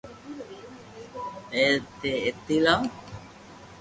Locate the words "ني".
1.99-2.13